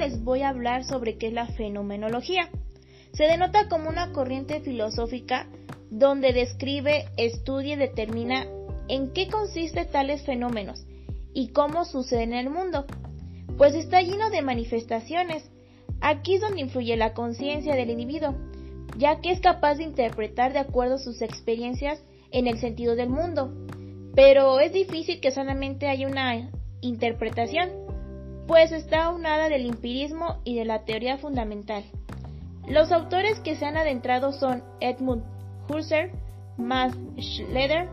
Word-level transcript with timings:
les 0.00 0.24
voy 0.24 0.40
a 0.40 0.48
hablar 0.48 0.84
sobre 0.84 1.18
qué 1.18 1.26
es 1.28 1.34
la 1.34 1.46
fenomenología. 1.46 2.48
Se 3.12 3.24
denota 3.24 3.68
como 3.68 3.90
una 3.90 4.12
corriente 4.12 4.60
filosófica 4.60 5.46
donde 5.90 6.32
describe, 6.32 7.04
estudia 7.18 7.74
y 7.74 7.78
determina 7.78 8.46
en 8.88 9.12
qué 9.12 9.28
consiste 9.28 9.84
tales 9.84 10.22
fenómenos 10.22 10.86
y 11.34 11.48
cómo 11.48 11.84
suceden 11.84 12.32
en 12.32 12.46
el 12.46 12.50
mundo, 12.50 12.86
pues 13.58 13.74
está 13.74 14.00
lleno 14.00 14.30
de 14.30 14.40
manifestaciones. 14.40 15.50
Aquí 16.00 16.36
es 16.36 16.40
donde 16.40 16.62
influye 16.62 16.96
la 16.96 17.12
conciencia 17.12 17.76
del 17.76 17.90
individuo, 17.90 18.34
ya 18.96 19.20
que 19.20 19.32
es 19.32 19.40
capaz 19.40 19.74
de 19.74 19.84
interpretar 19.84 20.54
de 20.54 20.60
acuerdo 20.60 20.94
a 20.94 20.98
sus 20.98 21.20
experiencias 21.20 22.02
en 22.30 22.46
el 22.46 22.58
sentido 22.58 22.96
del 22.96 23.10
mundo. 23.10 23.52
Pero 24.14 24.60
es 24.60 24.72
difícil 24.72 25.20
que 25.20 25.30
solamente 25.30 25.88
haya 25.88 26.08
una 26.08 26.50
interpretación, 26.80 27.89
pues 28.46 28.72
está 28.72 29.10
unada 29.10 29.48
del 29.48 29.66
empirismo 29.66 30.38
y 30.44 30.56
de 30.56 30.64
la 30.64 30.84
teoría 30.84 31.18
fundamental. 31.18 31.84
Los 32.66 32.92
autores 32.92 33.40
que 33.40 33.56
se 33.56 33.66
han 33.66 33.76
adentrado 33.76 34.32
son 34.32 34.62
Edmund 34.80 35.24
Husserl, 35.68 36.12
Max 36.56 36.96
Schleder, 37.18 37.88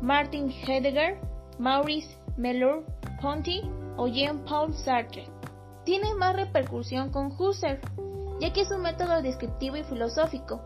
Martin 0.00 0.50
Heidegger, 0.50 1.18
Maurice 1.58 2.16
Merleau-Ponty 2.36 3.62
o 3.96 4.08
Jean-Paul 4.08 4.74
Sartre. 4.74 5.28
Tiene 5.84 6.14
más 6.14 6.34
repercusión 6.34 7.10
con 7.10 7.32
Husserl, 7.38 7.80
ya 8.40 8.52
que 8.52 8.62
es 8.62 8.70
un 8.70 8.82
método 8.82 9.22
descriptivo 9.22 9.76
y 9.76 9.84
filosófico, 9.84 10.60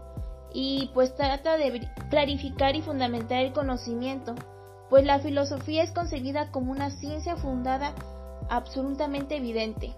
y 0.53 0.91
pues 0.95 1.15
trata 1.15 1.57
de 1.57 1.89
clarificar 2.11 2.75
y 2.75 2.83
fundamentar 2.83 3.41
el 3.43 3.53
conocimiento, 3.53 4.35
pues 4.89 5.05
la 5.05 5.19
filosofía 5.19 5.83
es 5.83 5.93
concebida 5.93 6.51
como 6.51 6.73
una 6.73 6.91
ciencia 6.91 7.37
fundada 7.37 7.95
absolutamente 8.51 9.37
evidente. 9.37 9.95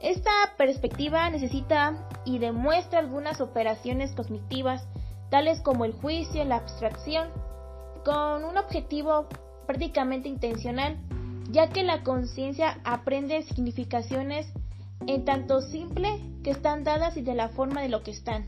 Esta 0.00 0.30
perspectiva 0.56 1.30
necesita 1.30 2.08
y 2.24 2.38
demuestra 2.38 2.98
algunas 2.98 3.40
operaciones 3.40 4.12
cognitivas, 4.12 4.86
tales 5.30 5.60
como 5.60 5.84
el 5.84 5.92
juicio, 5.92 6.44
la 6.44 6.56
abstracción, 6.56 7.28
con 8.04 8.44
un 8.44 8.58
objetivo 8.58 9.28
prácticamente 9.66 10.28
intencional, 10.28 10.98
ya 11.50 11.68
que 11.68 11.84
la 11.84 12.02
conciencia 12.02 12.80
aprende 12.84 13.42
significaciones 13.42 14.52
en 15.06 15.24
tanto 15.24 15.60
simple 15.60 16.20
que 16.42 16.50
están 16.50 16.84
dadas 16.84 17.16
y 17.16 17.22
de 17.22 17.34
la 17.34 17.48
forma 17.48 17.80
de 17.80 17.88
lo 17.88 18.02
que 18.02 18.10
están. 18.10 18.46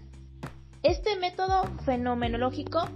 Este 0.82 1.16
método 1.16 1.64
fenomenológico 1.84 2.88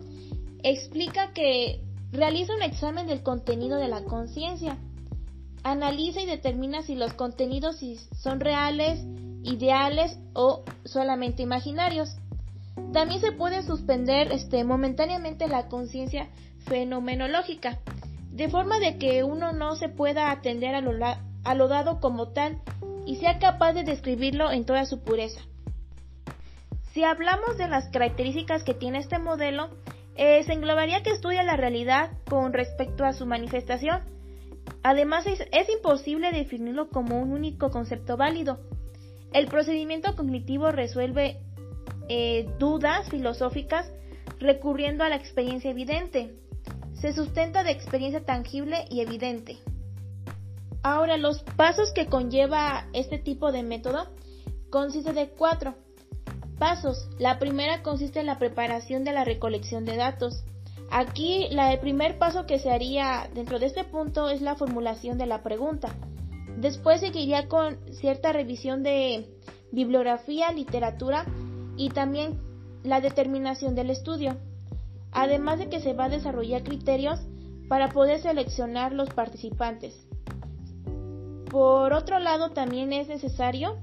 explica 0.62 1.33
que 1.33 1.81
realiza 2.11 2.55
un 2.55 2.62
examen 2.62 3.06
del 3.06 3.22
contenido 3.22 3.78
de 3.78 3.89
la 3.89 4.05
conciencia, 4.05 4.77
analiza 5.62 6.20
y 6.20 6.27
determina 6.27 6.83
si 6.83 6.95
los 6.95 7.12
contenidos 7.14 7.81
son 8.17 8.41
reales, 8.41 9.05
ideales 9.42 10.19
o 10.34 10.65
solamente 10.84 11.42
imaginarios. 11.42 12.17
También 12.92 13.20
se 13.20 13.33
puede 13.33 13.62
suspender 13.62 14.33
este, 14.33 14.65
momentáneamente 14.65 15.48
la 15.48 15.69
conciencia 15.69 16.28
fenomenológica, 16.67 17.78
de 18.31 18.48
forma 18.48 18.78
de 18.78 18.98
que 18.98 19.25
uno 19.25 19.53
no 19.53 19.77
se 19.77 19.89
pueda 19.89 20.31
atender 20.31 20.75
a 20.75 20.81
lo, 20.81 21.69
dado 21.69 22.00
como 22.00 22.28
tal 22.28 22.61
y 23.05 23.17
sea 23.17 23.39
capaz 23.39 23.72
de 23.72 23.84
describirlo 23.84 24.50
en 24.50 24.65
toda 24.65 24.84
su 24.87 25.00
pureza. 25.00 25.41
Si 26.93 27.05
hablamos 27.05 27.59
de 27.59 27.69
las 27.69 27.89
características 27.91 28.65
que 28.65 28.75
tiene 28.75 28.98
este 28.98 29.19
modelo, 29.19 29.69
eh, 30.17 30.43
se 30.45 30.53
englobaría 30.53 31.03
que 31.03 31.11
estudia 31.11 31.43
la 31.43 31.56
realidad 31.56 32.11
con 32.28 32.53
respecto 32.53 33.05
a 33.05 33.12
su 33.12 33.27
manifestación. 33.27 34.03
Además, 34.89 35.27
es, 35.27 35.69
imposible 35.69 36.33
definirlo 36.33 36.89
como 36.89 37.20
un 37.20 37.31
único 37.33 37.70
concepto 37.70 38.17
válido. 38.17 38.58
El 39.34 39.47
procedimiento 39.47 40.17
cognitivo 40.17 40.72
resuelve 40.72 41.43
eh, 42.09 42.49
dudas 42.59 43.06
filosóficas 43.10 43.93
recurriendo 44.38 45.04
a 45.04 45.10
la 45.10 45.16
experiencia 45.16 45.71
evidente 45.71 46.34
se 46.94 47.12
sustenta 47.12 47.65
de 47.65 47.71
experiencia 47.72 48.25
tangible 48.25 48.87
y 48.88 49.03
evidente. 49.03 49.59
Ahora, 50.82 51.19
los 51.19 51.43
pasos 51.43 51.93
que 51.93 52.06
conlleva 52.06 52.88
este 52.94 53.19
tipo 53.19 53.53
de 53.53 53.62
método 53.62 54.09
consiste 54.70 55.12
de 55.12 55.28
cuatro 55.28 55.75
pasos. 56.59 57.10
La 57.19 57.38
primera 57.38 57.82
consiste 57.82 58.20
en 58.20 58.26
la 58.26 58.38
preparación 58.38 59.05
de 59.05 59.12
la 59.12 59.25
recolección 59.25 59.84
de 59.84 59.97
datos. 59.97 60.44
Aquí, 60.91 61.49
la, 61.50 61.72
el 61.72 61.81
primer 61.81 62.19
paso 62.19 62.47
que 62.47 62.59
se 62.59 62.71
haría 62.71 63.28
dentro 63.34 63.59
de 63.59 63.66
este 63.66 63.84
punto 63.84 64.28
es 64.31 64.41
la 64.41 64.54
formulación 64.54 65.19
de 65.19 65.26
la 65.26 65.43
pregunta. 65.43 65.94
Después 66.56 67.00
seguiría 67.00 67.49
con 67.49 67.78
cierta 67.93 68.32
revisión 68.32 68.82
de 68.82 69.28
bibliografía, 69.71 70.50
literatura 70.53 71.26
y 71.76 71.91
también 71.91 72.41
la 72.82 73.00
determinación 73.00 73.75
del 73.75 73.91
estudio 73.91 74.37
además 75.12 75.59
de 75.59 75.69
que 75.69 75.81
se 75.81 75.94
va 75.94 76.04
a 76.04 76.09
desarrollar 76.09 76.62
criterios 76.62 77.20
para 77.69 77.88
poder 77.91 78.20
seleccionar 78.20 78.93
los 78.93 79.10
participantes. 79.10 80.06
Por 81.50 81.93
otro 81.93 82.19
lado, 82.19 82.50
también 82.50 82.93
es 82.93 83.09
necesario 83.09 83.78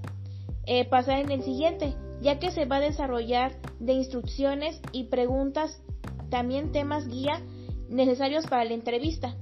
eh, 0.65 0.85
pasar 0.87 1.19
en 1.19 1.31
el 1.31 1.43
siguiente, 1.43 1.95
ya 2.21 2.39
que 2.39 2.51
se 2.51 2.65
va 2.65 2.77
a 2.77 2.81
desarrollar 2.81 3.53
de 3.79 3.93
instrucciones 3.93 4.79
y 4.91 5.05
preguntas, 5.05 5.81
también 6.29 6.71
temas 6.71 7.07
guía 7.07 7.41
necesarios 7.89 8.47
para 8.47 8.65
la 8.65 8.73
entrevista. 8.73 9.35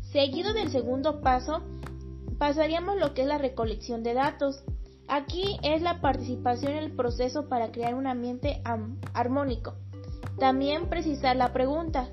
Seguido 0.00 0.52
del 0.52 0.70
segundo 0.70 1.20
paso, 1.20 1.62
pasaríamos 2.38 2.96
lo 2.98 3.14
que 3.14 3.22
es 3.22 3.28
la 3.28 3.38
recolección 3.38 4.02
de 4.02 4.14
datos. 4.14 4.64
Aquí 5.08 5.58
es 5.62 5.82
la 5.82 6.00
participación 6.00 6.72
en 6.72 6.84
el 6.84 6.92
proceso 6.92 7.48
para 7.48 7.72
crear 7.72 7.94
un 7.94 8.06
ambiente 8.06 8.62
armónico. 9.12 9.74
También 10.38 10.88
precisar 10.88 11.36
la 11.36 11.52
pregunta. 11.52 12.08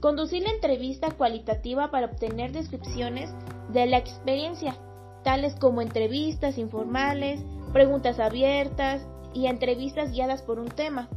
Conducir 0.00 0.42
la 0.42 0.50
entrevista 0.50 1.10
cualitativa 1.10 1.90
para 1.90 2.06
obtener 2.06 2.52
descripciones 2.52 3.30
de 3.72 3.86
la 3.86 3.98
experiencia, 3.98 4.76
tales 5.24 5.54
como 5.56 5.82
entrevistas 5.82 6.56
informales, 6.58 7.40
preguntas 7.72 8.20
abiertas 8.20 9.06
y 9.34 9.46
entrevistas 9.46 10.12
guiadas 10.12 10.42
por 10.42 10.58
un 10.58 10.68
tema. 10.68 11.08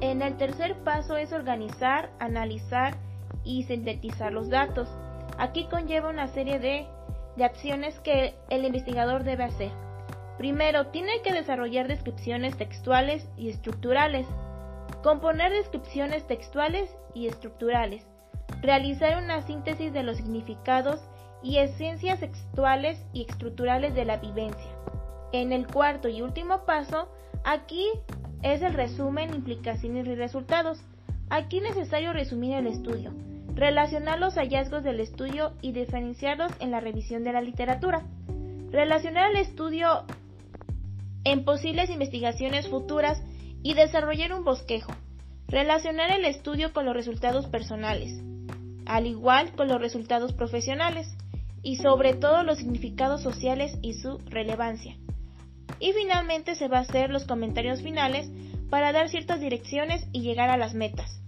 En 0.00 0.22
el 0.22 0.36
tercer 0.36 0.76
paso 0.84 1.16
es 1.16 1.32
organizar, 1.32 2.10
analizar 2.18 2.94
y 3.44 3.64
sintetizar 3.64 4.32
los 4.32 4.48
datos. 4.48 4.88
Aquí 5.38 5.66
conlleva 5.66 6.10
una 6.10 6.28
serie 6.28 6.58
de, 6.58 6.86
de 7.36 7.44
acciones 7.44 7.98
que 8.00 8.34
el 8.48 8.64
investigador 8.64 9.24
debe 9.24 9.44
hacer. 9.44 9.70
Primero, 10.38 10.86
tiene 10.86 11.20
que 11.22 11.32
desarrollar 11.32 11.86
descripciones 11.86 12.56
textuales 12.56 13.28
y 13.36 13.50
estructurales 13.50 14.26
componer 15.02 15.52
descripciones 15.52 16.26
textuales 16.26 16.94
y 17.14 17.26
estructurales, 17.26 18.06
realizar 18.60 19.22
una 19.22 19.42
síntesis 19.42 19.92
de 19.92 20.02
los 20.02 20.18
significados 20.18 21.00
y 21.42 21.58
esencias 21.58 22.20
textuales 22.20 23.02
y 23.12 23.22
estructurales 23.22 23.94
de 23.94 24.04
la 24.04 24.18
vivencia. 24.18 24.70
En 25.32 25.52
el 25.52 25.66
cuarto 25.66 26.08
y 26.08 26.22
último 26.22 26.64
paso, 26.66 27.08
aquí 27.44 27.88
es 28.42 28.62
el 28.62 28.74
resumen, 28.74 29.34
implicaciones 29.34 30.06
y 30.06 30.14
resultados. 30.14 30.80
Aquí 31.28 31.58
es 31.58 31.62
necesario 31.62 32.12
resumir 32.12 32.54
el 32.54 32.66
estudio, 32.66 33.12
relacionar 33.54 34.18
los 34.18 34.34
hallazgos 34.34 34.82
del 34.82 35.00
estudio 35.00 35.52
y 35.60 35.72
diferenciarlos 35.72 36.52
en 36.60 36.70
la 36.70 36.80
revisión 36.80 37.24
de 37.24 37.32
la 37.32 37.42
literatura. 37.42 38.02
Relacionar 38.70 39.30
el 39.30 39.36
estudio 39.36 40.04
en 41.24 41.44
posibles 41.44 41.90
investigaciones 41.90 42.68
futuras 42.68 43.22
y 43.62 43.74
desarrollar 43.74 44.32
un 44.32 44.44
bosquejo. 44.44 44.92
Relacionar 45.48 46.10
el 46.12 46.24
estudio 46.24 46.72
con 46.72 46.86
los 46.86 46.94
resultados 46.94 47.46
personales, 47.46 48.22
al 48.86 49.06
igual 49.06 49.52
con 49.52 49.68
los 49.68 49.80
resultados 49.80 50.32
profesionales, 50.32 51.08
y 51.62 51.76
sobre 51.76 52.14
todo 52.14 52.42
los 52.42 52.58
significados 52.58 53.22
sociales 53.22 53.76
y 53.82 53.94
su 53.94 54.18
relevancia. 54.26 54.96
Y 55.78 55.92
finalmente 55.92 56.54
se 56.54 56.68
va 56.68 56.78
a 56.78 56.82
hacer 56.82 57.10
los 57.10 57.24
comentarios 57.24 57.82
finales 57.82 58.28
para 58.70 58.92
dar 58.92 59.08
ciertas 59.08 59.40
direcciones 59.40 60.06
y 60.12 60.22
llegar 60.22 60.50
a 60.50 60.56
las 60.56 60.74
metas. 60.74 61.20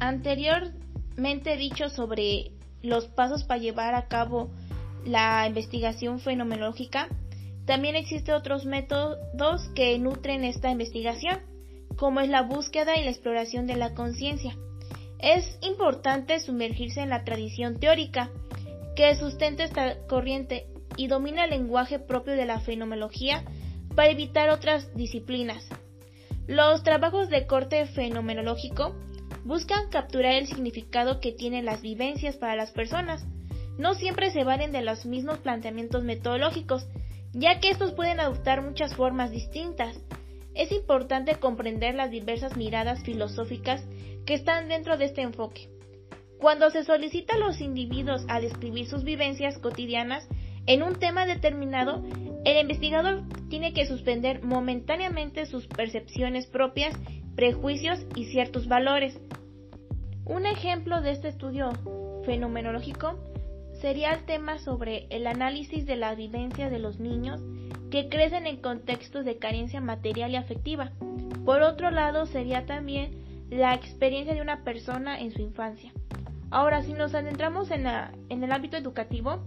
Anteriormente 0.00 1.56
dicho 1.56 1.88
sobre 1.88 2.52
los 2.82 3.06
pasos 3.06 3.44
para 3.44 3.60
llevar 3.60 3.94
a 3.94 4.08
cabo 4.08 4.50
la 5.04 5.46
investigación 5.46 6.20
fenomenológica, 6.20 7.08
también 7.66 7.94
existen 7.94 8.34
otros 8.34 8.64
métodos 8.64 9.68
que 9.74 9.96
nutren 9.98 10.44
esta 10.44 10.70
investigación, 10.70 11.40
como 11.96 12.20
es 12.20 12.28
la 12.28 12.42
búsqueda 12.42 12.96
y 12.96 13.04
la 13.04 13.10
exploración 13.10 13.66
de 13.66 13.76
la 13.76 13.94
conciencia. 13.94 14.56
Es 15.18 15.58
importante 15.62 16.40
sumergirse 16.40 17.00
en 17.00 17.10
la 17.10 17.22
tradición 17.22 17.78
teórica 17.78 18.30
que 18.96 19.14
sustenta 19.14 19.62
esta 19.62 20.04
corriente 20.08 20.66
y 20.96 21.06
domina 21.06 21.44
el 21.44 21.50
lenguaje 21.50 21.98
propio 21.98 22.34
de 22.34 22.46
la 22.46 22.60
fenomenología 22.60 23.44
para 23.94 24.10
evitar 24.10 24.48
otras 24.50 24.94
disciplinas. 24.94 25.66
Los 26.46 26.82
trabajos 26.82 27.28
de 27.28 27.46
corte 27.46 27.86
fenomenológico 27.86 28.94
buscan 29.44 29.90
capturar 29.90 30.34
el 30.34 30.46
significado 30.46 31.20
que 31.20 31.32
tienen 31.32 31.64
las 31.64 31.82
vivencias 31.82 32.36
para 32.36 32.56
las 32.56 32.70
personas, 32.70 33.24
no 33.78 33.94
siempre 33.94 34.30
se 34.30 34.44
valen 34.44 34.72
de 34.72 34.82
los 34.82 35.06
mismos 35.06 35.38
planteamientos 35.38 36.04
metodológicos, 36.04 36.86
ya 37.32 37.58
que 37.60 37.70
estos 37.70 37.92
pueden 37.92 38.20
adoptar 38.20 38.62
muchas 38.62 38.94
formas 38.94 39.30
distintas. 39.30 39.98
Es 40.54 40.70
importante 40.72 41.36
comprender 41.36 41.94
las 41.94 42.10
diversas 42.10 42.56
miradas 42.56 43.02
filosóficas 43.02 43.82
que 44.26 44.34
están 44.34 44.68
dentro 44.68 44.98
de 44.98 45.06
este 45.06 45.22
enfoque. 45.22 45.70
Cuando 46.38 46.70
se 46.70 46.84
solicita 46.84 47.34
a 47.34 47.38
los 47.38 47.60
individuos 47.60 48.24
a 48.28 48.40
describir 48.40 48.86
sus 48.86 49.04
vivencias 49.04 49.58
cotidianas 49.58 50.26
en 50.66 50.82
un 50.82 50.94
tema 50.94 51.26
determinado, 51.26 52.02
el 52.44 52.58
investigador 52.60 53.22
tiene 53.48 53.72
que 53.72 53.86
suspender 53.86 54.42
momentáneamente 54.42 55.46
sus 55.46 55.66
percepciones 55.66 56.46
propias, 56.46 56.94
prejuicios 57.36 58.00
y 58.14 58.26
ciertos 58.26 58.68
valores. 58.68 59.18
Un 60.24 60.46
ejemplo 60.46 61.00
de 61.00 61.12
este 61.12 61.28
estudio 61.28 61.72
fenomenológico 62.24 63.18
sería 63.80 64.12
el 64.12 64.24
tema 64.24 64.58
sobre 64.58 65.06
el 65.10 65.26
análisis 65.26 65.86
de 65.86 65.96
la 65.96 66.14
vivencia 66.14 66.70
de 66.70 66.78
los 66.78 67.00
niños 67.00 67.40
que 67.90 68.08
crecen 68.08 68.46
en 68.46 68.58
contextos 68.58 69.24
de 69.24 69.38
carencia 69.38 69.80
material 69.80 70.30
y 70.30 70.36
afectiva. 70.36 70.92
Por 71.44 71.62
otro 71.62 71.90
lado, 71.90 72.26
sería 72.26 72.64
también 72.64 73.10
la 73.50 73.74
experiencia 73.74 74.34
de 74.34 74.40
una 74.40 74.64
persona 74.64 75.20
en 75.20 75.32
su 75.32 75.42
infancia. 75.42 75.92
Ahora, 76.50 76.82
si 76.82 76.92
nos 76.92 77.14
adentramos 77.14 77.70
en, 77.70 77.86
el 77.86 78.52
ámbito 78.52 78.76
educativo, 78.76 79.42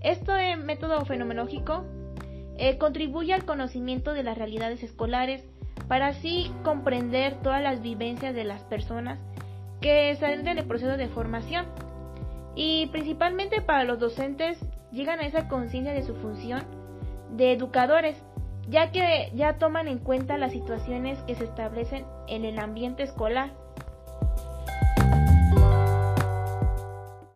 este 0.00 0.56
método 0.56 1.04
fenomenológico 1.04 1.84
eh, 2.56 2.78
contribuye 2.78 3.32
al 3.32 3.44
conocimiento 3.44 4.12
de 4.12 4.22
las 4.22 4.38
realidades 4.38 4.82
escolares 4.82 5.44
para 5.86 6.08
así 6.08 6.52
comprender 6.64 7.36
todas 7.42 7.62
las 7.62 7.82
vivencias 7.82 8.34
de 8.34 8.44
las 8.44 8.62
personas 8.64 9.18
que 9.80 10.14
salen 10.16 10.44
del 10.44 10.64
proceso 10.66 10.96
de 10.96 11.08
formación. 11.08 11.66
Y 12.54 12.86
principalmente 12.86 13.60
para 13.60 13.84
los 13.84 13.98
docentes 13.98 14.58
llegan 14.92 15.20
a 15.20 15.26
esa 15.26 15.48
conciencia 15.48 15.92
de 15.92 16.02
su 16.02 16.14
función 16.16 16.62
de 17.36 17.52
educadores, 17.52 18.16
ya 18.68 18.90
que 18.90 19.30
ya 19.34 19.58
toman 19.58 19.88
en 19.88 19.98
cuenta 19.98 20.38
las 20.38 20.52
situaciones 20.52 21.18
que 21.22 21.34
se 21.34 21.44
establecen 21.44 22.04
en 22.26 22.44
el 22.44 22.58
ambiente 22.58 23.02
escolar 23.02 23.52